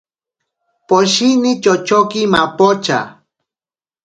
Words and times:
Poshini 0.87 1.51
chochoki 1.63 2.21
mapocha. 2.33 2.99